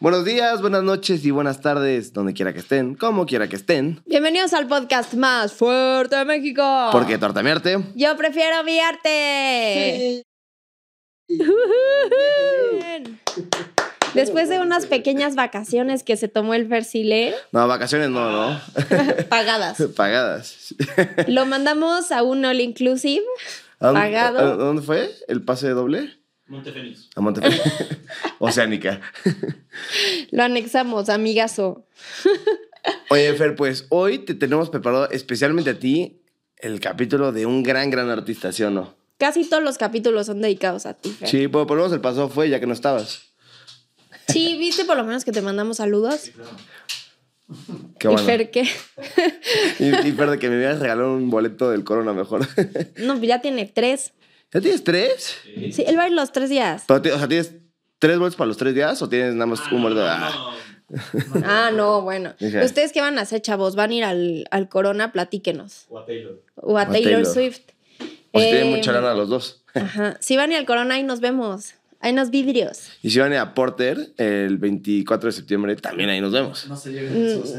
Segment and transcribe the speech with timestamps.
[0.00, 4.00] Buenos días, buenas noches y buenas tardes, donde quiera que estén, como quiera que estén.
[4.06, 6.62] Bienvenidos al podcast más fuerte de México.
[6.92, 7.78] Porque tortamearte.
[7.94, 10.22] Yo prefiero mi arte.
[14.20, 18.60] Después de unas pequeñas vacaciones que se tomó el Versile, No, vacaciones no, ¿no?
[19.28, 20.74] pagadas, Pagadas.
[21.26, 23.24] lo mandamos a un all inclusive
[23.80, 24.38] ¿A dónde- Pagado.
[24.38, 25.10] a- ¿Dónde fue?
[25.28, 26.18] ¿El pase doble?
[26.46, 27.10] Montefeliz.
[27.14, 27.60] A Monterrey.
[28.38, 29.00] Oceánica.
[30.30, 31.86] Lo anexamos, amigazo.
[33.10, 36.22] Oye, Fer, pues hoy te tenemos preparado especialmente a ti
[36.56, 38.94] el capítulo de un gran, gran artista, ¿sí o no?
[39.18, 41.28] Casi todos los capítulos son dedicados a ti, Fer.
[41.28, 43.27] Sí, pues por lo menos el pasado fue ya que no estabas.
[44.28, 46.30] Sí, ¿viste por lo menos que te mandamos saludos?
[47.98, 48.24] Qué ¿Y bueno.
[48.26, 48.62] Fer qué?
[49.78, 52.46] Y, y Fer, de que me hubieras regalado un boleto del Corona mejor.
[52.98, 54.12] No, pues ya tiene tres.
[54.52, 55.36] ¿Ya tienes tres?
[55.72, 56.84] Sí, él va a ir los tres días.
[56.86, 57.54] Pero, o sea, ¿tienes
[57.98, 60.02] tres boletos para los tres días o tienes nada más un boleto?
[60.06, 60.30] No, Ah,
[60.90, 62.34] no, Ah, no, bueno.
[62.38, 62.64] Dije.
[62.64, 63.76] ¿Ustedes qué van a hacer, chavos?
[63.76, 65.12] ¿Van a ir al, al Corona?
[65.12, 65.86] Platíquenos.
[65.90, 66.42] O a Taylor.
[66.56, 67.26] O a, a Taylor, Taylor.
[67.26, 67.60] Swift.
[68.32, 69.64] O si Eh, tienen mucha lana los dos.
[69.74, 70.16] Ajá.
[70.20, 71.74] Si van a ir al Corona, ahí nos vemos.
[72.00, 72.90] Ahí nos vidrios.
[73.02, 76.66] Y si van a Porter el 24 de septiembre, también ahí nos vemos.
[76.68, 77.54] No se lleven sus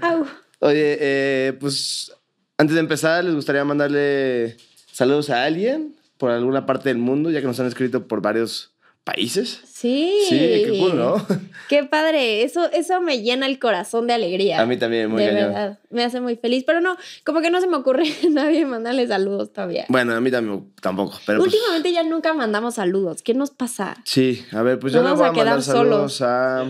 [0.00, 0.24] Mm.
[0.60, 2.12] Oye, eh, pues
[2.58, 4.56] antes de empezar, ¿les gustaría mandarle
[4.92, 8.73] saludos a alguien por alguna parte del mundo, ya que nos han escrito por varios
[9.04, 9.60] países?
[9.66, 10.12] Sí.
[10.28, 11.26] Sí, qué cool, ¿no?
[11.68, 12.42] Qué padre.
[12.42, 14.60] Eso, eso me llena el corazón de alegría.
[14.60, 15.48] A mí también, muy De cañón.
[15.52, 15.78] verdad.
[15.90, 16.64] Me hace muy feliz.
[16.66, 19.84] Pero no, como que no se me ocurre a nadie mandarle saludos todavía.
[19.88, 21.18] Bueno, a mí también, tampoco.
[21.26, 23.22] Pero pues, Últimamente ya nunca mandamos saludos.
[23.22, 23.96] ¿Qué nos pasa?
[24.04, 26.22] sí, a ver, pues yo Nos le voy a vamos a mandar quedar saludos solos.
[26.22, 26.64] a...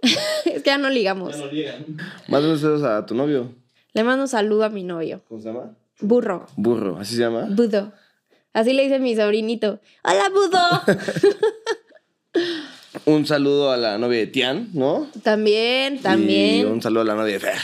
[0.44, 1.36] Es que ya no ligamos.
[1.52, 1.96] Ya no.
[2.28, 3.52] Mándale saludos a tu novio.
[3.92, 5.22] Le mando un saludo a mi novio.
[5.28, 5.74] ¿Cómo se llama?
[6.00, 6.46] Burro.
[6.56, 7.46] Burro, ¿así se llama?
[7.50, 7.92] Budo.
[8.58, 9.78] Así le dice mi sobrinito.
[10.02, 10.82] ¡Hola, Budo!
[13.04, 15.08] Un saludo a la novia de Tian, ¿no?
[15.22, 16.66] también, Y también.
[16.66, 17.58] un saludo a la novia de Fer.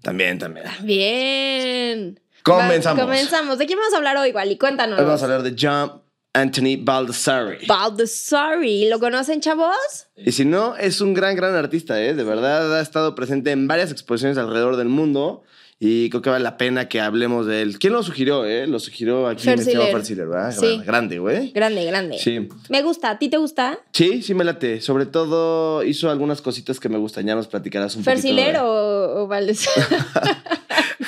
[0.00, 0.64] También, también.
[0.82, 2.20] Bien.
[2.42, 3.02] Comenzamos.
[3.02, 3.58] Va- comenzamos.
[3.58, 4.56] ¿De quién vamos a hablar hoy, Wally?
[4.56, 4.98] Cuéntanos.
[4.98, 6.00] Hoy vamos a hablar de John
[6.32, 7.66] Anthony Baldessari.
[7.66, 8.88] Baldessari.
[8.88, 9.76] ¿Lo conocen, chavos?
[10.16, 12.14] Y si no, es un gran, gran artista, ¿eh?
[12.14, 15.42] De verdad ha estado presente en varias exposiciones alrededor del mundo
[15.86, 17.78] y creo que vale la pena que hablemos de él.
[17.78, 18.66] ¿Quién lo sugirió, eh?
[18.66, 19.44] Lo sugirió aquí.
[19.44, 20.50] Fer Siller, ¿verdad?
[20.58, 20.76] Sí.
[20.76, 21.50] Gran- Grande, güey.
[21.50, 22.18] Grande, grande.
[22.18, 22.48] Sí.
[22.70, 23.10] Me gusta.
[23.10, 23.78] ¿A ti te gusta?
[23.92, 24.80] Sí, sí me late.
[24.80, 27.26] Sobre todo hizo algunas cositas que me gustan.
[27.26, 28.22] Ya nos platicarás un poquito.
[28.22, 29.84] ¿Fersiler o, o Baldessari?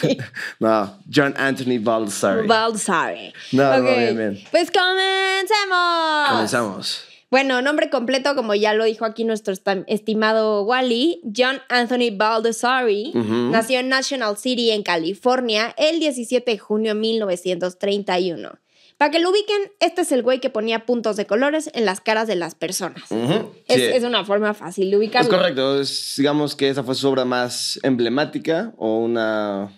[0.60, 2.46] No, John Anthony Baldessari.
[2.46, 3.32] Baldessari.
[3.52, 3.96] No, no, Ok.
[3.96, 4.38] bien, bien.
[4.50, 6.28] Pues comencemos.
[6.30, 7.04] Comenzamos.
[7.30, 9.52] Bueno, nombre completo, como ya lo dijo aquí nuestro
[9.88, 16.94] estimado Wally, John Anthony Baldessari, nació en National City, en California, el 17 de junio
[16.94, 18.58] de 1931.
[18.96, 22.00] Para que lo ubiquen, este es el güey que ponía puntos de colores en las
[22.00, 23.02] caras de las personas.
[23.10, 23.82] Es, Sí.
[23.82, 25.28] es una forma fácil de Es ubicarlo.
[25.30, 25.80] correcto.
[25.80, 29.70] Es, digamos que esa fue su obra más emblemática o una.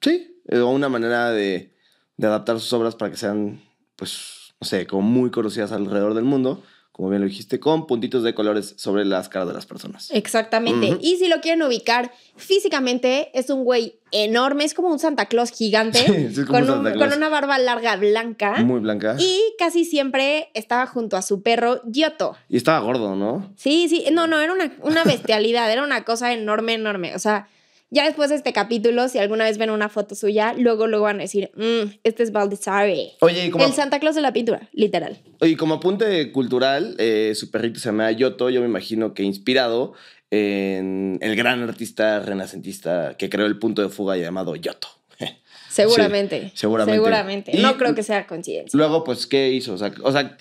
[0.00, 1.74] Sí, o una manera de,
[2.16, 3.60] de adaptar sus obras para que sean,
[3.96, 6.62] pues, no sé, como muy conocidas alrededor del mundo.
[6.92, 10.10] Como bien lo dijiste, con puntitos de colores sobre las caras de las personas.
[10.12, 10.98] Exactamente.
[11.00, 15.50] Y si lo quieren ubicar físicamente, es un güey enorme, es como un Santa Claus
[15.50, 17.08] gigante, Sí, sí, con, un un- Santa Claus.
[17.08, 18.56] con una barba larga blanca.
[18.62, 19.16] Muy blanca.
[19.18, 22.36] Y, Y casi siempre estaba junto a su perro Giotto.
[22.50, 23.50] estaba gordo, ¿no?
[23.56, 27.16] Sí, sí, no, no, era una, una bestialidad, era una cosa enorme, enorme.
[27.16, 27.48] O sea,
[27.92, 31.18] ya después de este capítulo, si alguna vez ven una foto suya, luego, luego van
[31.18, 33.12] a decir, "Mm, este es Baldessari.
[33.20, 35.18] Oye, y como, El Santa Claus de la pintura, literal.
[35.42, 38.50] y como apunte cultural, eh, su perrito se llama Yoto.
[38.50, 39.92] Yo me imagino que inspirado
[40.30, 44.88] en el gran artista renacentista que creó el punto de fuga llamado Yoto.
[45.68, 46.44] Seguramente.
[46.50, 46.96] Sí, seguramente.
[46.96, 47.50] Seguramente.
[47.56, 48.76] Y- no creo que sea coincidencia.
[48.76, 49.74] Luego, pues, ¿qué hizo?
[49.74, 50.36] O sea, o sea,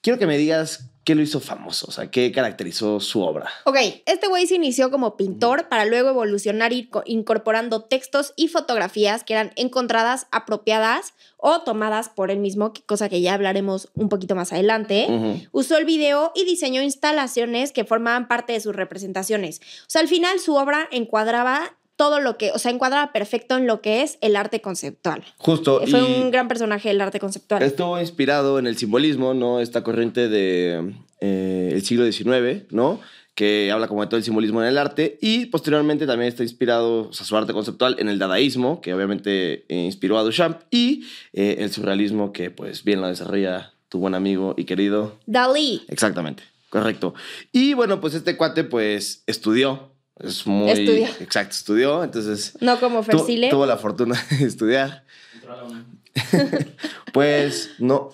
[0.00, 3.48] quiero que me digas qué lo hizo famoso, o sea, qué caracterizó su obra.
[3.64, 9.34] Ok, este güey se inició como pintor para luego evolucionar incorporando textos y fotografías que
[9.34, 14.52] eran encontradas apropiadas o tomadas por él mismo, cosa que ya hablaremos un poquito más
[14.52, 15.46] adelante.
[15.52, 19.60] Usó el video y diseñó instalaciones que formaban parte de sus representaciones.
[19.82, 23.66] O sea, al final su obra encuadraba todo lo que, o sea, encuadraba perfecto en
[23.66, 25.24] lo que es el arte conceptual.
[25.38, 25.80] Justo.
[25.86, 27.62] Fue y un gran personaje del arte conceptual.
[27.62, 29.60] Estuvo inspirado en el simbolismo, ¿no?
[29.60, 33.00] Esta corriente de eh, el siglo XIX, ¿no?
[33.34, 35.18] Que habla como de todo el simbolismo en el arte.
[35.22, 39.64] Y posteriormente también está inspirado, o sea, su arte conceptual en el dadaísmo, que obviamente
[39.68, 40.60] eh, inspiró a Duchamp.
[40.70, 45.82] Y eh, el surrealismo, que pues bien lo desarrolla tu buen amigo y querido Dalí.
[45.88, 47.14] Exactamente, correcto.
[47.52, 50.70] Y bueno, pues este cuate pues estudió Es muy...
[50.70, 51.06] Estudió.
[51.20, 52.56] Exacto, estudió, entonces...
[52.60, 53.50] No como tu- Fersile.
[53.50, 55.04] tuvo la fortuna de estudiar.
[55.34, 55.86] Entró a la UNAM.
[57.12, 58.12] Pues no.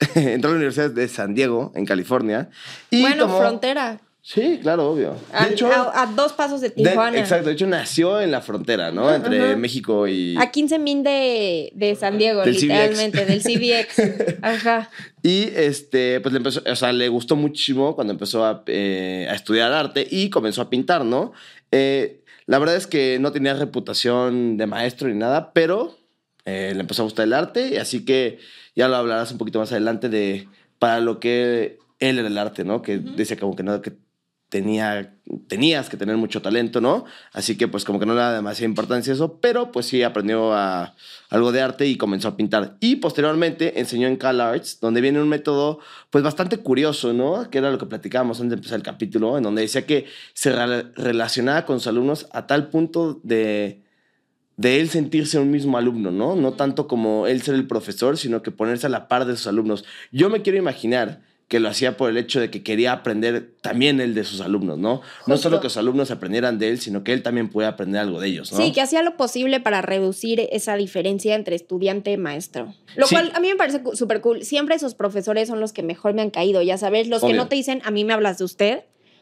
[0.14, 2.50] Entró a la Universidad de San Diego, en California.
[2.90, 4.00] Y bueno, tomó- frontera.
[4.28, 5.14] Sí, claro, obvio.
[5.32, 7.16] A, De hecho, a- a dos pasos de de- Tijuana.
[7.16, 9.14] exacto, de hecho nació en la frontera, ¿no?
[9.14, 9.54] Entre.
[9.54, 10.36] México y...
[10.36, 14.38] A 15 min de, de San Diego, Del literalmente, del CBX.
[14.42, 14.90] Ajá.
[15.22, 19.34] Y este, pues le empezó, o sea, le gustó muchísimo cuando empezó a, eh, a
[19.34, 21.32] estudiar arte y comenzó a pintar, ¿no?
[21.70, 25.96] Eh, la verdad es que no tenía reputación de maestro ni nada, pero
[26.46, 28.40] eh, le empezó a gustar el arte, y así que
[28.74, 30.48] ya lo hablarás un poquito más adelante de
[30.80, 32.82] para lo que él era el arte, ¿no?
[32.82, 33.92] Que decía como que no, que
[34.48, 35.14] tenía,
[35.48, 37.04] tenías que tener mucho talento, ¿no?
[37.32, 40.54] Así que pues como que no le da demasiada importancia eso, pero pues sí aprendió
[40.54, 42.76] algo de arte y comenzó a pintar.
[42.80, 47.50] Y posteriormente enseñó en Cal Arts, donde viene un método pues bastante curioso, ¿no?
[47.50, 50.52] Que era lo que platicábamos antes de empezar el capítulo, en donde decía que se
[50.52, 53.82] re- relacionaba con sus alumnos a tal punto de
[54.58, 56.34] de él sentirse un mismo alumno, ¿no?
[56.34, 59.48] No tanto como él ser el profesor, sino que ponerse a la par de sus
[59.48, 59.84] alumnos.
[60.12, 64.00] Yo me quiero imaginar que lo hacía por el hecho de que quería aprender también
[64.00, 65.00] él de sus alumnos, ¿no?
[65.28, 68.18] No solo que sus alumnos aprendieran de él, sino que él también pueda aprender algo
[68.20, 68.58] de ellos, ¿no?
[68.58, 72.74] Sí, que hacía lo posible para reducir esa diferencia entre estudiante y maestro.
[72.96, 73.14] Lo Sí.
[73.14, 74.42] cual a mí me parece súper cool.
[74.42, 77.46] Siempre esos profesores son los que mejor me han caído, ya sabes, los que no
[77.46, 78.78] te dicen, a mí me hablas de usted.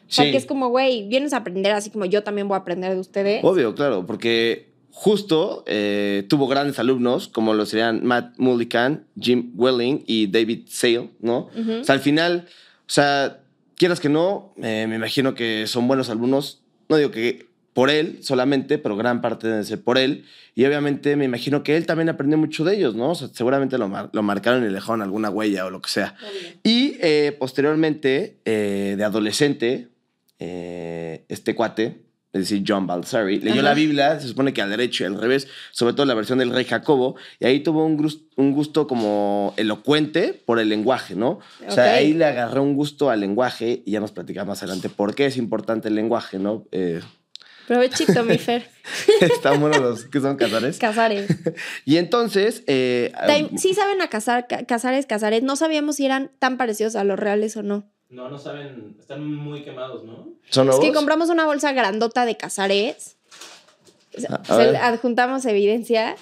[0.08, 0.30] O sea, Sí.
[0.32, 3.00] que es como, güey, vienes a aprender así como yo también voy a aprender de
[3.00, 3.42] ustedes.
[3.44, 10.04] Obvio, claro, porque justo eh, tuvo grandes alumnos, como lo serían Matt Mullican, Jim Welling
[10.06, 11.50] y David Sale, ¿no?
[11.80, 12.46] O sea, al final,
[12.86, 13.40] o sea,
[13.76, 16.62] quieras que no, eh, me imagino que son buenos alumnos.
[16.88, 20.24] No digo que por él solamente, pero gran parte debe ser por él.
[20.54, 23.10] Y obviamente me imagino que él también aprendió mucho de ellos, ¿no?
[23.10, 25.90] O sea, seguramente lo, mar- lo marcaron y le dejaron alguna huella o lo que
[25.90, 26.14] sea.
[26.62, 29.88] Y eh, posteriormente, de adolescente,
[30.38, 32.02] este cuate,
[32.34, 33.70] es decir, John Balsari, leyó Ajá.
[33.70, 36.50] la Biblia, se supone que al derecho y al revés, sobre todo la versión del
[36.50, 41.38] rey Jacobo, y ahí tuvo un, grus- un gusto como elocuente por el lenguaje, ¿no?
[41.66, 44.88] O sea, ahí le agarró un gusto al lenguaje y ya nos platicamos más adelante
[44.90, 46.66] por qué es importante el lenguaje, ¿no?
[46.72, 47.00] Eh,
[47.66, 48.68] Provechito, mi Fer.
[49.20, 50.78] están buenos los que son casares.
[50.78, 51.28] Casares.
[51.86, 52.62] Y entonces...
[52.66, 55.42] eh, Time- Sí saben a casar, ca- casares, casares.
[55.42, 57.90] No sabíamos si eran tan parecidos a los reales o no.
[58.14, 60.28] No, no saben, están muy quemados, ¿no?
[60.48, 62.36] ¿Son Es que compramos una bolsa grandota de
[64.28, 64.76] A- se- ver.
[64.76, 66.14] adjuntamos evidencia.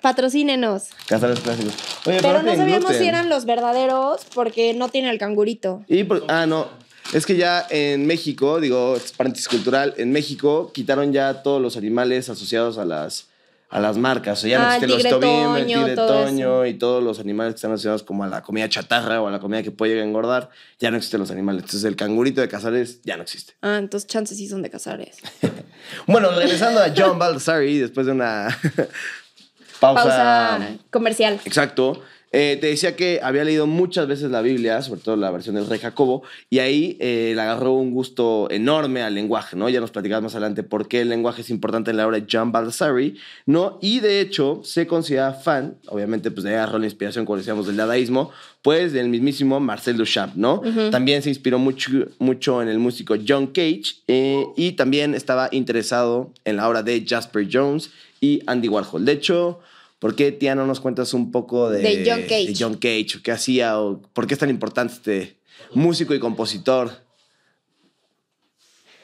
[0.00, 0.86] Patrocínenos.
[1.06, 1.72] Casares clásicos.
[2.06, 2.98] Oye, Pero no sabíamos gluten.
[3.00, 5.84] si eran los verdaderos porque no tiene el cangurito.
[5.86, 6.66] Y por- ah, no.
[7.12, 11.76] Es que ya en México, digo, es paréntesis cultural, en México quitaron ya todos los
[11.76, 13.28] animales asociados a las,
[13.70, 14.38] a las marcas.
[14.38, 17.20] O sea, ya no Ah, existen los tobim, el tigre todo toño y todos los
[17.20, 19.92] animales que están asociados como a la comida chatarra o a la comida que puede
[19.92, 20.50] llegar a engordar.
[20.78, 21.62] Ya no existen los animales.
[21.64, 23.54] Entonces el cangurito de Casares ya no existe.
[23.60, 25.18] Ah, entonces chances sí son de casares.
[26.06, 28.48] Bueno, regresando a John Baldassari, después de una
[29.80, 30.60] pausa, Pausa
[30.90, 31.40] comercial.
[31.44, 32.02] Exacto.
[32.32, 35.66] Eh, te decía que había leído muchas veces la Biblia, sobre todo la versión del
[35.66, 39.68] rey Jacobo, y ahí eh, le agarró un gusto enorme al lenguaje, ¿no?
[39.68, 42.26] Ya nos platicamos más adelante por qué el lenguaje es importante en la obra de
[42.30, 43.16] John Baldassari,
[43.46, 43.78] ¿no?
[43.80, 47.66] Y de hecho se considera fan, obviamente pues de ahí agarró la inspiración, como decíamos,
[47.66, 50.60] del dadaísmo, pues del mismísimo Marcel Duchamp, ¿no?
[50.90, 56.32] También se inspiró mucho, mucho en el músico John Cage eh, y también estaba interesado
[56.44, 57.90] en la obra de Jasper Jones
[58.20, 59.04] y Andy Warhol.
[59.04, 59.60] De hecho...
[59.98, 62.46] ¿Por qué, tía, no nos cuentas un poco de, De John Cage.
[62.48, 63.18] de John Cage?
[63.18, 63.80] o ¿Qué hacía?
[63.80, 65.40] O ¿Por qué es tan importante este
[65.74, 66.90] músico y compositor?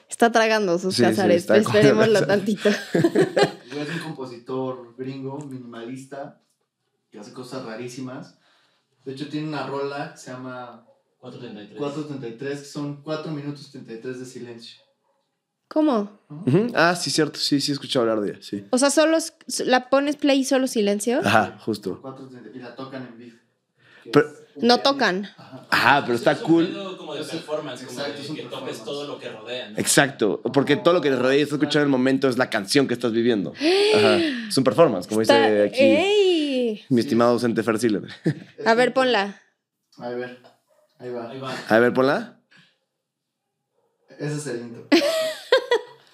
[0.09, 1.43] Está tragando sus Sí, sí, casares.
[1.43, 2.69] está Esperémoslo tantito.
[3.75, 6.41] Es un compositor gringo, minimalista,
[7.11, 8.39] que hace cosas rarísimas.
[9.05, 10.87] De hecho, tiene una rola que se llama
[11.19, 11.79] 433.
[11.79, 14.84] 433, que son 4 minutos 33 de silencio.
[15.69, 16.21] ¿Cómo?
[16.75, 17.39] Ah, sí, cierto.
[17.39, 18.39] Sí, sí, he escuchado hablar de ella.
[18.43, 18.65] Sí.
[18.71, 19.19] O sea, solo
[19.65, 21.21] la pones play y solo silencio.
[21.25, 22.01] Ajá, justo.
[22.01, 23.37] 433, y la tocan en vivo.
[24.13, 25.25] Pero- No tocan.
[25.37, 25.67] Ajá.
[25.71, 26.67] Ajá, pero está Es un cool.
[26.69, 29.71] pedo como de Es un- performance, como exacto, de que todo lo que rodea.
[29.71, 29.79] ¿no?
[29.79, 30.41] Exacto.
[30.53, 32.87] Porque todo lo que te rodea y estás escuchando en el momento es la canción
[32.87, 33.53] que estás viviendo.
[33.53, 34.17] Ajá.
[34.49, 36.85] Es un performance, como Está- dice aquí ¡Ey!
[36.91, 37.77] mi estimado docente Fer
[38.65, 39.41] A ver, ponla.
[39.99, 40.39] A ver,
[40.99, 41.31] ahí va.
[41.31, 41.55] Ahí va.
[41.69, 42.41] A ver, ponla.
[44.19, 44.87] Ese es el intro.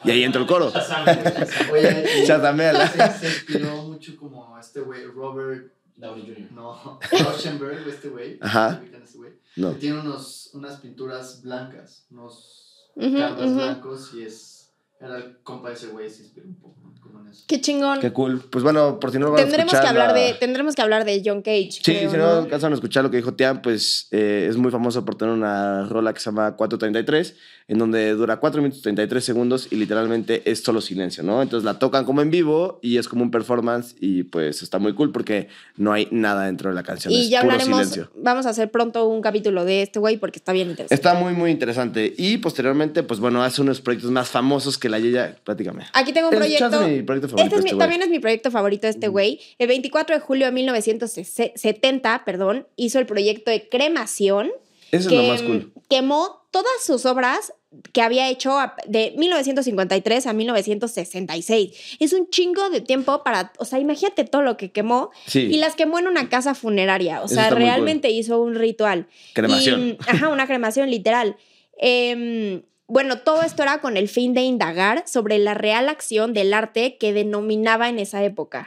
[0.04, 0.72] Y ahí entra el coro.
[0.72, 2.88] Chazameala.
[2.92, 6.52] se, se inspiró mucho como este güey, Robert, Downey Jr.
[6.52, 8.38] no, Rauschenberg, este güey.
[8.40, 8.78] Ajá.
[8.80, 9.32] ¿ubican a ese güey?
[9.56, 9.74] No.
[9.74, 13.10] Que Tiene unos, unas pinturas blancas, unos ujú.
[13.10, 14.59] blancos y es...
[15.00, 16.76] Era el compa de ese güey, se inspiró un poco
[17.22, 17.44] en eso.
[17.46, 18.00] Qué chingón.
[18.00, 18.40] Qué cool.
[18.50, 20.74] Pues bueno, por si no lo van a Tendremos que escuchar, hablar la- de tendremos
[20.74, 21.70] que hablar de John Cage.
[21.72, 24.70] Sí, creo, si no alcanzan a escuchar lo que dijo Tian, pues eh, es muy
[24.70, 27.34] famoso por tener una rola que se llama 433,
[27.68, 31.40] en donde dura 4 minutos 33 segundos y literalmente es solo silencio, ¿no?
[31.40, 34.92] Entonces la tocan como en vivo y es como un performance y pues está muy
[34.94, 37.12] cool porque no hay nada dentro de la canción.
[37.14, 38.10] Y es ya puro hablaremos, silencio.
[38.16, 40.94] vamos a hacer pronto un capítulo de este güey porque está bien interesante.
[40.94, 42.12] Está muy, muy interesante.
[42.18, 45.36] Y posteriormente, pues bueno, hace unos proyectos más famosos que la Yeya.
[45.44, 45.84] Platícame.
[45.92, 46.70] Aquí tengo un Es proyecto.
[46.70, 49.40] chance mi proyecto favorito Este es mi- este también es mi proyecto favorito este güey.
[49.58, 54.50] El 24 de julio de 1970, perdón, hizo el proyecto de cremación.
[54.92, 55.72] Eso que es lo más cool.
[55.88, 57.52] quemó todas sus obras
[57.92, 61.96] que había hecho de 1953 a 1966.
[62.00, 65.42] Es un chingo de tiempo para, o sea, imagínate todo lo que quemó Sí.
[65.42, 67.58] y las quemó en una casa funeraria, o Eso sea, cool.
[67.58, 69.06] realmente hizo un ritual.
[69.34, 69.80] Cremación.
[69.90, 71.36] Y, ajá, una cremación literal.
[71.78, 76.52] Em, bueno, todo esto era con el fin de indagar sobre la real acción del
[76.52, 78.64] arte que denominaba en esa época.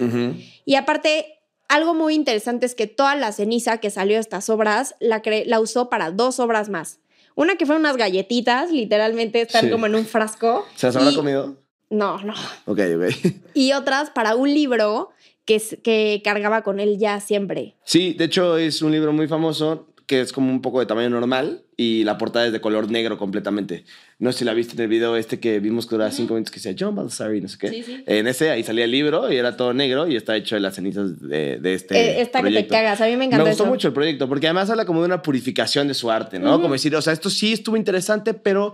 [0.66, 4.96] Y aparte, algo muy interesante es que toda la ceniza que salió de estas obras
[5.00, 5.22] la,
[5.60, 7.00] usó para dos obras más.
[7.36, 9.72] Una que fueron unas galletitas, literalmente están Sí.
[9.72, 10.66] como en un frasco.
[10.76, 11.56] ¿Se las habrá Y- comido?
[11.90, 12.34] No, no.
[12.66, 13.34] Ok, ok.
[13.54, 15.10] Y otras para un libro
[15.46, 17.76] que cargaba con él ya siempre.
[17.84, 21.10] Sí, de hecho es un libro muy famoso que es como un poco de tamaño
[21.10, 23.86] normal y la portada es de color negro completamente.
[24.24, 26.52] No sé si la viste en el video este que vimos que duraba cinco minutos
[26.52, 27.68] que decía John Baldassari, no sé qué.
[27.70, 28.04] Sí, sí.
[28.08, 30.76] En ese ahí salía el libro y era todo negro y está hecho de las
[30.76, 32.72] cenizas de, de este Eh, esta que te proyecto.
[32.74, 33.72] cagas, a mí me encantó Me gustó eso.
[33.72, 36.62] mucho el proyecto porque además habla como de una purificación de su arte, ¿no?
[36.62, 38.74] Como decir, o sea, esto sí estuvo interesante, pero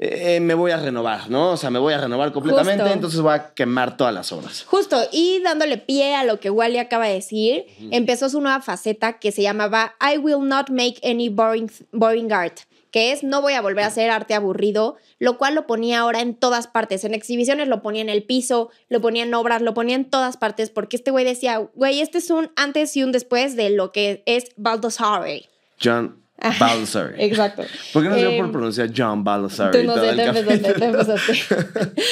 [0.00, 1.50] eh, me voy a renovar, ¿no?
[1.52, 2.94] O sea, me voy a renovar completamente, Justo.
[2.94, 4.62] entonces voy a quemar todas las obras.
[4.64, 9.18] Justo, y dándole pie a lo que Wally acaba de decir, empezó su nueva faceta
[9.18, 13.54] que se llamaba I will not make any boring, boring art, que es no voy
[13.54, 17.14] a volver a hacer arte aburrido, lo cual lo ponía ahora en todas partes, en
[17.14, 20.70] exhibiciones lo ponía en el piso, lo ponía en obras, lo ponía en todas partes,
[20.70, 24.22] porque este güey decía, güey, este es un antes y un después de lo que
[24.26, 25.48] es Baldassare.
[25.82, 26.66] John Ajá.
[26.66, 27.22] Baldassari.
[27.22, 27.64] Exacto.
[27.92, 29.80] ¿Por qué no se dio Em, por pronunciar John Baldassari?
[29.80, 31.32] Tú no sé, te empezaste.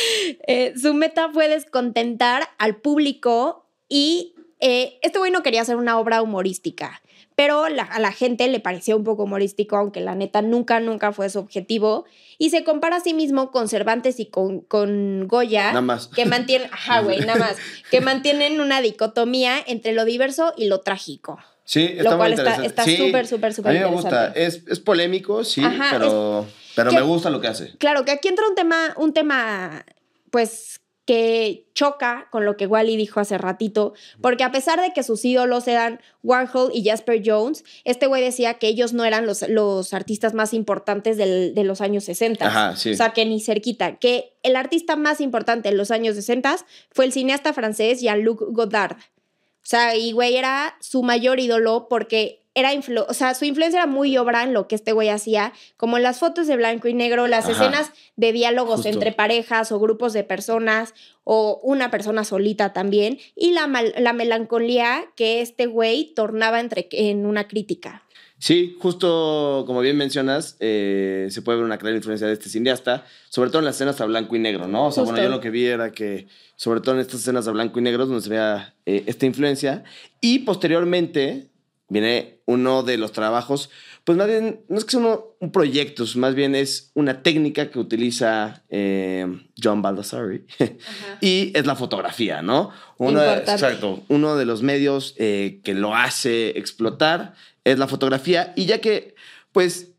[0.48, 5.98] Eh, su meta fue descontentar al público y eh, este güey no quería hacer una
[5.98, 7.02] obra humorística,
[7.36, 11.12] pero la- a la gente le pareció un poco humorístico, aunque la neta nunca, nunca
[11.12, 12.04] fue su objetivo.
[12.38, 15.68] Y se compara a sí mismo con Cervantes y con, con Goya.
[15.68, 16.08] Nada más.
[16.08, 17.56] Que mantienen, ajá, güey, nada más.
[17.90, 21.38] Que mantienen una dicotomía entre lo diverso y lo trágico.
[21.64, 22.66] Sí, está Lo cual muy está- interesante.
[22.92, 24.32] está súper, súper, súper A mí me gusta.
[24.34, 27.76] Es, es polémico, sí, Ajá, pero, pero que- me gusta lo que hace.
[27.78, 29.84] Claro, que aquí entra un tema, un tema,
[30.30, 35.02] pues, que choca con lo que Wally dijo hace ratito, porque a pesar de que
[35.04, 39.48] sus ídolos eran Warhol y Jasper Jones, este güey decía que ellos no eran los,
[39.48, 42.44] los artistas más importantes del- de los años 60.
[42.46, 42.90] Ajá, sí.
[42.92, 46.56] O sea, que ni cerquita, que el artista más importante en los años 60
[46.90, 48.96] fue el cineasta francés Jean-Luc Godard.
[48.96, 53.78] O sea, y güey era su mayor ídolo porque era influ o sea, su influencia
[53.80, 56.88] era muy obra en lo que este güey hacía, como en las fotos de blanco
[56.88, 57.52] y negro, las Ajá.
[57.52, 58.88] escenas de diálogos Justo.
[58.88, 64.12] entre parejas o grupos de personas o una persona solita también, y la, mal- la
[64.12, 68.02] melancolía que este güey tornaba entre, en una crítica.
[68.38, 73.06] Sí, justo como bien mencionas, eh, se puede ver una clara influencia de este cineasta,
[73.30, 74.88] sobre todo en las escenas a blanco y negro, ¿no?
[74.88, 77.52] O sea, bueno, yo lo que vi era que, sobre todo en estas escenas a
[77.52, 79.84] blanco y negro, donde se vea eh, esta influencia,
[80.20, 81.48] y posteriormente
[81.88, 83.70] viene uno de los trabajos,
[84.04, 87.70] pues más bien, no es que sea uno- un proyecto, más bien es una técnica
[87.70, 89.26] que utiliza eh,
[89.62, 90.46] John Baldassari,
[91.20, 92.70] y es la fotografía, ¿no?
[92.98, 93.52] Uno de, Importante.
[93.52, 98.80] exacto, uno de los medios eh, que lo hace explotar es la fotografía y ya
[98.80, 99.14] que,
[99.52, 99.92] pues,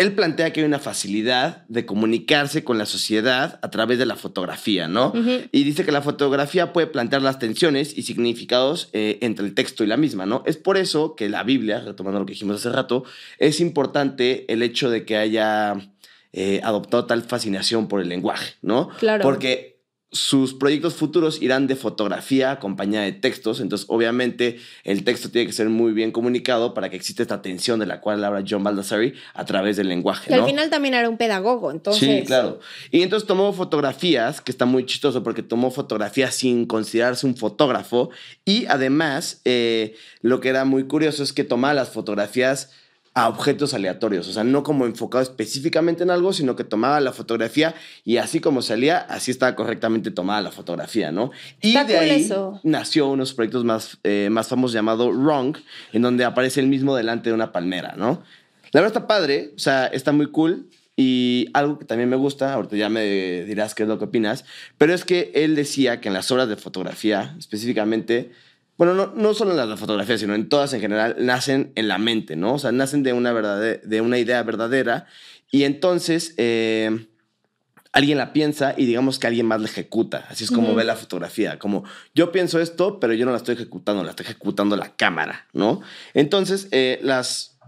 [0.00, 4.16] él plantea que hay una facilidad de comunicarse con la sociedad a través de la
[4.16, 5.12] fotografía, ¿no?
[5.52, 9.84] Y dice que la fotografía puede plantear las tensiones y significados eh, entre el texto
[9.84, 10.42] y la misma, ¿no?
[10.46, 13.04] Es por eso que la Biblia, retomando lo que dijimos hace rato,
[13.38, 15.74] es importante el hecho de que haya
[16.32, 18.88] eh, adoptado tal fascinación por el lenguaje, ¿no?
[19.00, 19.22] Claro.
[19.22, 19.69] Porque
[20.12, 25.52] sus proyectos futuros irán de fotografía acompañada de textos, entonces obviamente el texto tiene que
[25.52, 29.14] ser muy bien comunicado para que exista esta tensión de la cual habla John Baldassari
[29.34, 30.42] a través del lenguaje, Y ¿no?
[30.42, 32.20] al final también era un pedagogo, entonces...
[32.22, 32.58] Sí, claro.
[32.90, 38.10] Y entonces tomó fotografías, que está muy chistoso porque tomó fotografías sin considerarse un fotógrafo.
[38.44, 42.70] Y además, eh, lo que era muy curioso es que tomaba las fotografías
[43.12, 47.12] a objetos aleatorios, o sea, no como enfocado específicamente en algo, sino que tomaba la
[47.12, 47.74] fotografía
[48.04, 51.32] y así como salía, así estaba correctamente tomada la fotografía, ¿no?
[51.60, 52.60] Y de ahí eso.
[52.62, 55.56] nació unos proyectos más, eh, más famosos llamado Wrong,
[55.92, 58.22] en donde aparece el mismo delante de una palmera, ¿no?
[58.72, 62.52] La verdad está padre, o sea, está muy cool Y algo que también me gusta,
[62.52, 64.44] ahorita ya me dirás qué es lo que opinas,
[64.78, 68.30] pero es que él decía que en las obras de fotografía, específicamente,
[68.80, 71.86] bueno, no, no solo en las de fotografía, sino en todas en general, nacen en
[71.86, 72.54] la mente, ¿no?
[72.54, 75.04] O sea, nacen de una, verdade- de una idea verdadera
[75.50, 77.08] y entonces eh,
[77.92, 80.24] alguien la piensa y digamos que alguien más la ejecuta.
[80.30, 81.84] Así es como ve la fotografía, como
[82.14, 85.82] yo pienso esto, pero yo no la estoy ejecutando, la está ejecutando la cámara, ¿no?
[86.14, 87.58] Entonces, eh, las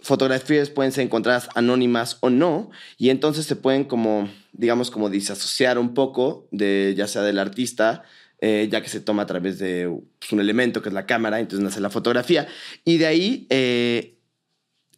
[0.00, 5.78] fotografías pueden ser encontradas anónimas o no, y entonces se pueden como, digamos, como disasociar
[5.78, 8.04] un poco de ya sea del artista,
[8.44, 11.38] eh, ya que se toma a través de pues, un elemento que es la cámara,
[11.38, 12.48] entonces nace la fotografía,
[12.84, 14.18] y de ahí eh,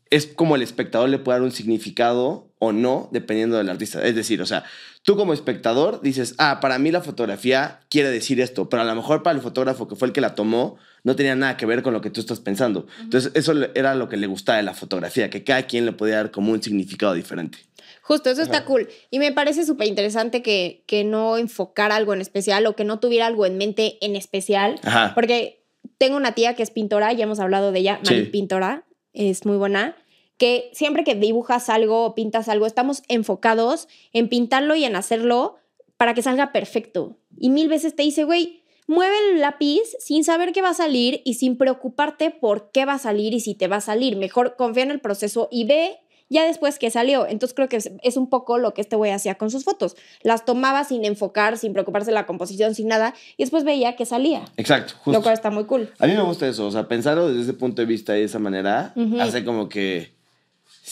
[0.08, 4.02] es como el espectador le puede dar un significado o no, dependiendo del artista.
[4.02, 4.64] Es decir, o sea,
[5.02, 8.94] tú como espectador dices, ah, para mí la fotografía quiere decir esto, pero a lo
[8.94, 11.82] mejor para el fotógrafo que fue el que la tomó, no tenía nada que ver
[11.82, 12.86] con lo que tú estás pensando.
[12.98, 16.16] Entonces, eso era lo que le gustaba de la fotografía, que cada quien le podía
[16.16, 17.58] dar como un significado diferente.
[18.06, 18.86] Justo, eso está cool.
[19.10, 23.00] Y me parece súper interesante que, que no enfocara algo en especial o que no
[23.00, 24.78] tuviera algo en mente en especial.
[24.82, 25.12] Ajá.
[25.14, 25.64] Porque
[25.96, 28.30] tengo una tía que es pintora, ya hemos hablado de ella, Mari Sí.
[28.30, 28.84] Pintora,
[29.14, 29.96] es muy buena,
[30.36, 35.56] que siempre que dibujas algo o pintas algo, estamos enfocados en pintarlo y en hacerlo
[35.96, 37.16] para que salga perfecto.
[37.38, 41.22] Y mil veces te dice, güey, mueve el lápiz sin saber qué va a salir
[41.24, 44.16] y sin preocuparte por qué va a salir y si te va a salir.
[44.16, 45.96] Mejor confía en el proceso y ve
[46.28, 47.26] ya después que salió.
[47.26, 49.96] Entonces creo que es, un poco lo que este güey hacía con sus fotos.
[50.22, 54.06] Las tomaba sin enfocar, sin preocuparse de la composición, sin nada, y después veía que
[54.06, 54.44] salía.
[54.56, 55.12] Exacto, justo.
[55.12, 55.90] Lo cual está muy cool.
[55.98, 58.26] A mí me gusta eso, o sea, pensarlo desde ese punto de vista y de
[58.26, 60.14] esa manera hace como que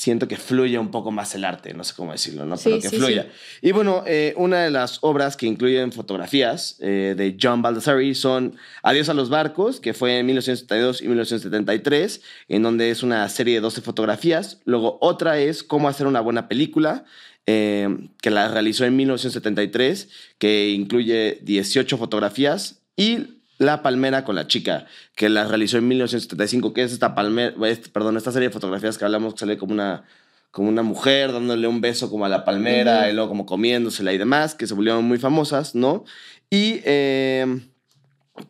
[0.02, 2.56] siento que fluya un poco más el arte, no sé cómo decirlo, ¿no?
[2.56, 3.28] Sí, Pero que sí, fluya.
[3.60, 8.56] Y bueno, eh, una de las obras que incluyen fotografías eh, de John Baldessari son
[8.82, 13.54] Adiós a los barcos, que fue en 1972 y 1973, en donde es una serie
[13.54, 14.58] de 12 fotografías.
[14.64, 17.04] Luego otra es Cómo hacer una buena película,
[17.46, 17.88] eh,
[18.20, 22.80] que la realizó en 1973, que incluye 18 fotografías.
[22.96, 27.54] Y La Palmera con la chica, que la realizó en 1975, que es esta palmera,
[27.92, 30.04] perdón, esta serie de fotografías que hablamos que sale como una,
[30.50, 34.18] como una mujer dándole un beso como a la palmera y luego como comiéndosela y
[34.18, 36.04] demás, que se volvieron muy famosas, ¿no?
[36.50, 37.46] Y eh,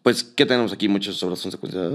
[0.02, 0.88] pues, ¿qué tenemos aquí?
[0.88, 1.92] Muchas obras consecuencias.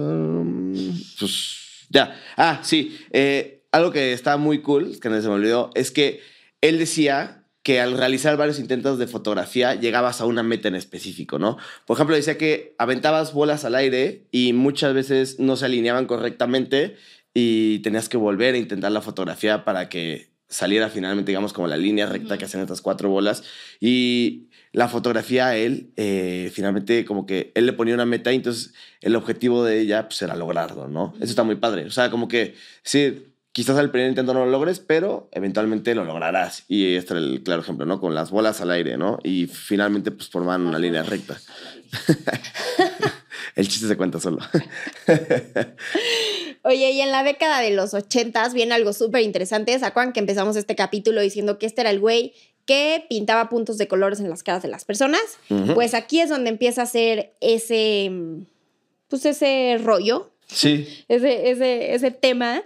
[1.19, 2.19] Pues ya.
[2.37, 2.97] Ah, sí.
[3.11, 6.21] eh, algo que está muy cool, que no se me olvidó, es que
[6.61, 11.37] él decía que al realizar varios intentos de fotografía llegabas a una meta en específico,
[11.37, 11.57] ¿no?
[11.85, 16.95] Por ejemplo, decía que aventabas bolas al aire y muchas veces no se alineaban correctamente
[17.33, 21.75] y tenías que volver a intentar la fotografía para que saliera finalmente, digamos, como la
[21.75, 23.43] línea recta que hacen estas cuatro bolas.
[23.81, 28.37] Y la fotografía a él, eh, finalmente, como que él le ponía una meta y
[28.37, 31.15] entonces el objetivo de ella pues, era lograrlo, ¿no?
[31.17, 31.83] Eso está muy padre.
[31.83, 36.05] O sea, como que, sí, quizás al primer intento no lo logres, pero eventualmente lo
[36.05, 36.63] lograrás.
[36.67, 37.99] Y este es el claro ejemplo, ¿no?
[37.99, 39.19] Con las bolas al aire, ¿no?
[39.23, 41.39] Y finalmente, pues, forman una línea recta.
[43.55, 44.39] el chiste se cuenta solo.
[46.63, 49.77] Oye, y en la década de los ochentas viene algo súper interesante.
[49.77, 52.33] ¿Se acuerdan que empezamos este capítulo diciendo que este era el güey
[52.65, 55.21] que pintaba puntos de colores en las caras de las personas?
[55.73, 58.11] Pues aquí es donde empieza a hacer ese,
[59.07, 60.87] pues ese rollo, Sí.
[61.07, 62.63] ese, ese, ese tema.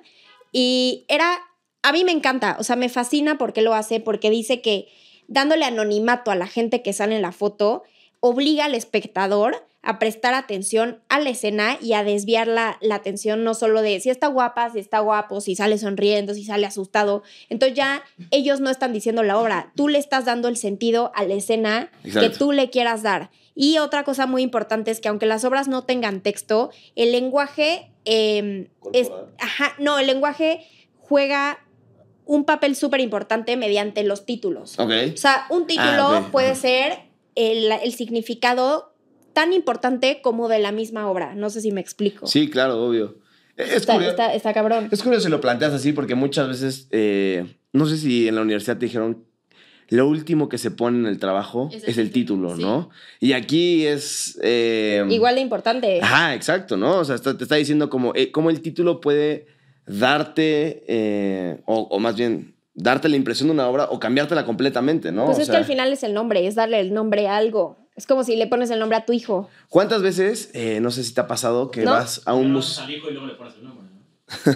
[0.52, 1.40] Y era,
[1.84, 4.88] a mí me encanta, o sea, me fascina porque lo hace, porque dice que
[5.28, 7.84] dándole anonimato a la gente que sale en la foto,
[8.20, 13.44] obliga al espectador a prestar atención a la escena y a desviar la, la atención
[13.44, 17.24] no solo de si está guapa, si está guapo, si sale sonriendo, si sale asustado.
[17.50, 21.24] Entonces ya ellos no están diciendo la obra, tú le estás dando el sentido a
[21.24, 22.30] la escena Exacto.
[22.30, 23.32] que tú le quieras dar.
[23.56, 27.91] Y otra cosa muy importante es que aunque las obras no tengan texto, el lenguaje
[28.06, 30.66] eh, es, ajá, no, el lenguaje
[30.98, 31.60] juega
[32.26, 34.80] un papel súper importante mediante los títulos.
[34.80, 34.92] Ok.
[35.14, 36.32] O sea, un título Ah, ok.
[36.32, 37.00] puede ser
[37.36, 38.94] el, el significado
[39.34, 41.36] tan importante como de la misma obra.
[41.36, 42.28] No sé si me explico.
[42.28, 43.18] Sí, claro, obvio.
[43.58, 44.12] Es está, curioso.
[44.12, 44.88] está- está cabrón.
[44.92, 48.42] Es curioso si lo planteas así, porque muchas veces, eh, no sé si en la
[48.42, 49.26] universidad te dijeron,
[49.92, 52.90] lo último que se pone en el trabajo es Es el, título, título, ¿no?
[53.20, 54.40] Y aquí es...
[54.42, 56.00] eh, Igual de importante.
[56.02, 56.98] Ajá, exacto, ¿no?
[56.98, 59.48] O sea, está- te está diciendo como, eh, cómo el título puede
[59.86, 65.12] darte, eh, o, o más bien, darte la impresión de una obra o cambiártela completamente,
[65.12, 65.26] ¿no?
[65.26, 67.38] pues O es sea, que al final es el nombre, es darle el nombre a
[67.38, 67.78] algo.
[67.96, 69.50] Es como si le pones el nombre a tu hijo.
[69.68, 71.92] ¿Cuántas veces, eh, no sé si te ha pasado, que ¿No?
[71.92, 72.86] vas a un museo...
[72.86, 73.88] al hijo y luego le pones el nombre,
[74.46, 74.54] ¿no?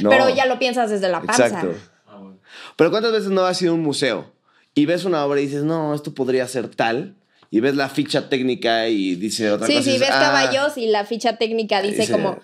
[0.00, 1.46] No, Pero ya lo piensas desde la panza.
[1.46, 1.74] Exacto.
[2.06, 2.38] Ah, bueno.
[2.76, 4.32] Pero ¿cuántas veces no has ido a un museo
[4.74, 7.16] y ves una obra y dices, no, esto podría ser tal?
[7.50, 9.84] Y ves la ficha técnica y dice otra Sí, cosa.
[9.84, 10.20] sí, dices, ves "Ah".
[10.20, 12.38] caballos y la ficha técnica dice Dice- como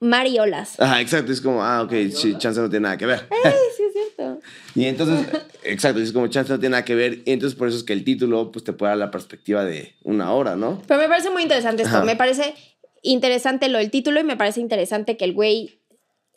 [0.00, 0.80] mariolas.
[0.80, 1.32] Ajá, exacto.
[1.32, 3.28] Es como, ah, ok, sí, chance no tiene nada que ver.
[3.30, 4.40] Sí, sí, es cierto.
[4.74, 5.26] Y entonces,
[5.64, 7.18] exacto, es como chance no tiene nada que ver.
[7.26, 9.94] Y entonces por eso es que el título pues te puede dar la perspectiva de
[10.02, 10.80] una hora, ¿no?
[10.88, 11.96] Pero me parece muy interesante esto.
[11.96, 12.04] Ajá.
[12.06, 12.54] Me parece
[13.02, 15.78] interesante lo del título y me parece interesante que el güey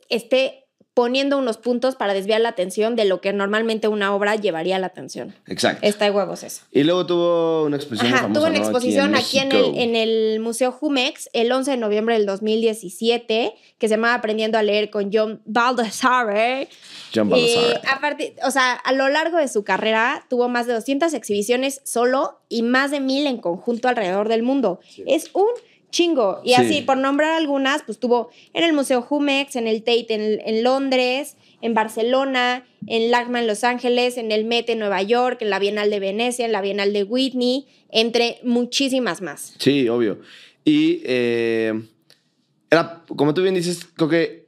[0.09, 0.64] esté
[0.95, 4.87] poniendo unos puntos para desviar la atención de lo que normalmente una obra llevaría la
[4.87, 5.35] atención.
[5.45, 5.85] Exacto.
[5.85, 6.63] Está de huevos eso.
[6.71, 8.63] Y luego tuvo una exposición Ajá, famosa, tuvo una ¿no?
[8.63, 13.87] exposición aquí en, el, en el Museo Jumex el 11 de noviembre del 2017 que
[13.89, 16.69] se llama Aprendiendo a leer con John Baldassare.
[17.13, 17.81] John Y Baldassare.
[17.93, 22.39] aparte, o sea, a lo largo de su carrera tuvo más de 200 exhibiciones solo
[22.47, 24.79] y más de mil en conjunto alrededor del mundo.
[25.05, 25.49] Es un
[25.95, 26.41] chingo.
[26.43, 26.55] Y Sí.
[26.55, 30.61] así, por nombrar algunas, pues tuvo en el Museo Jumex, en el Tate en, en
[30.63, 35.49] Londres, en Barcelona, en LACMA en Los Ángeles, en el Met en Nueva York, en
[35.49, 39.55] la Bienal de Venecia, en la Bienal de Whitney, entre muchísimas más.
[39.57, 40.19] Sí, obvio.
[40.65, 41.73] Y eh,
[42.69, 44.47] era, como tú bien dices, creo que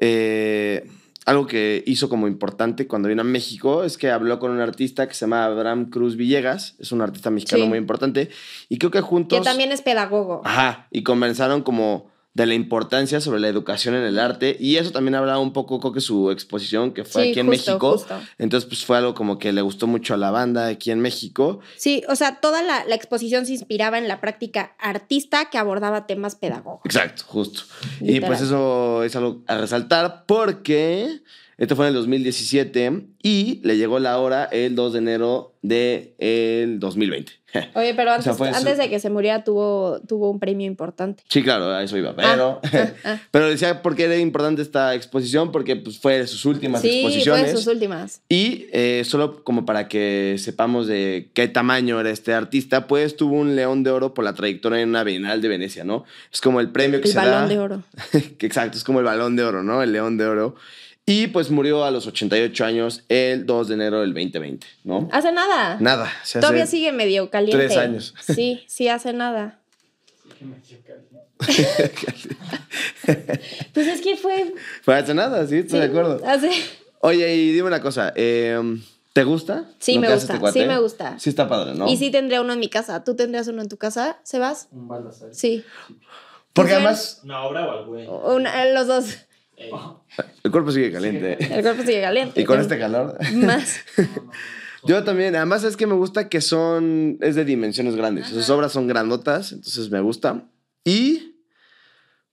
[0.00, 0.88] eh,
[1.26, 5.06] algo que hizo como importante cuando vino a México es que habló con un artista
[5.08, 7.68] que se llama Abraham Cruz Villegas, es un artista mexicano Sí.
[7.68, 8.30] muy importante,
[8.68, 9.38] y creo que juntos...
[9.38, 10.42] Que también es pedagogo.
[10.44, 14.92] Ajá, y conversaron como de la importancia sobre la educación en el arte, y eso
[14.92, 17.92] también hablaba un poco, creo que su exposición que fue Sí, aquí en justo, México,
[17.98, 18.20] justo.
[18.38, 21.58] entonces pues fue algo como que le gustó mucho a la banda aquí en México,
[21.76, 26.06] Sí, o sea, toda la, la exposición se inspiraba en la práctica artista que abordaba
[26.06, 26.82] temas pedagógicos.
[26.94, 27.62] Exacto, justo.
[28.00, 31.22] Y pues eso es algo a resaltar porque
[31.60, 36.80] esto fue en el 2017 y le llegó la hora el 2 de enero del
[36.80, 37.32] 2020.
[37.74, 41.22] Oye, pero antes, sea, de que se muriera tuvo, tuvo un premio importante.
[41.28, 42.62] Sí, claro, a eso iba, pero...
[42.64, 43.20] Ah, ah.
[43.30, 46.88] Pero decía por qué era importante esta exposición, porque pues fue de sus últimas Sí,
[47.02, 47.52] fue exposiciones.
[47.52, 48.22] de sus últimas.
[48.30, 53.36] Y eh, solo como para que sepamos de qué tamaño era este artista, pues tuvo
[53.36, 56.04] un León de Oro por la trayectoria en una Bienal de Venecia, ¿no?
[56.32, 57.30] Es como el premio que El se da...
[57.30, 57.82] balón de oro.
[58.38, 59.82] exacto, es como el balón de oro, ¿no?
[59.82, 60.56] El león de oro.
[61.06, 65.08] Y pues murió a los 88 años el 2 de enero del 2020, ¿no?
[65.12, 65.76] Hace nada.
[65.80, 67.66] Nada, se hace Todavía sigue medio caliente.
[67.66, 68.14] tres años.
[68.20, 69.58] Sí, sí, hace nada.
[73.74, 74.54] Pues es que fue.
[74.82, 76.20] Fue hace nada, sí, estoy sí, de acuerdo.
[76.26, 76.50] Hace.
[77.00, 78.60] Oye, y dime una cosa, eh,
[79.12, 79.64] ¿te gusta?
[79.78, 81.18] Sí, me gusta, este sí me gusta.
[81.18, 81.88] Sí está padre, ¿no?
[81.88, 83.02] Y sí tendría uno en mi casa.
[83.04, 84.68] ¿Tú tendrías uno en tu casa, Sebas?
[84.70, 85.34] Un Baldassare.
[85.34, 85.64] Sí.
[86.52, 88.06] Porque ¿Tú, además ¿Una obra o al güey?
[88.06, 89.06] Una- los dos.
[90.42, 91.36] El cuerpo sigue caliente.
[91.40, 92.40] El cuerpo sigue caliente.
[92.40, 93.18] y con este calor.
[93.34, 93.80] Más.
[94.84, 98.28] Yo también, además es que me gusta que son, es de dimensiones grandes.
[98.28, 100.44] Sus obras son grandotas, entonces me gusta.
[100.84, 101.36] Y,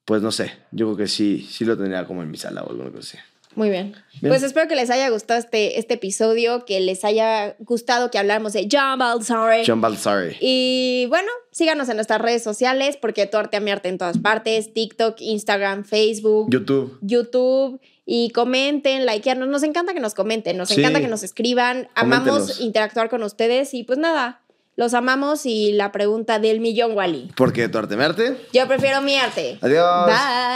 [0.05, 2.71] pues no sé, yo creo que sí, sí lo tendría como en mi sala o
[2.71, 3.17] algo así.
[3.55, 3.93] Muy bien.
[4.21, 4.29] Bien.
[4.31, 8.53] Pues espero que les haya gustado este, este episodio, que les haya gustado que habláramos
[8.53, 9.63] de John Balsare.
[9.65, 10.37] John Balsari.
[10.39, 14.19] Y bueno, síganos en nuestras redes sociales porque tu arte a mi arte en todas
[14.19, 16.99] partes, TikTok, Instagram, Facebook, YouTube.
[17.01, 17.79] YouTube.
[18.05, 19.49] Y comenten, likearnos.
[19.49, 20.79] Nos encanta que nos comenten, nos Sí.
[20.79, 21.89] encanta que nos escriban.
[21.95, 24.41] Amamos interactuar con ustedes y pues nada,
[24.75, 27.31] los amamos y la pregunta del millón, Wally.
[27.35, 28.37] Porque tu arte me arte.
[28.53, 29.57] Yo prefiero mi arte.
[29.61, 30.11] Adiós.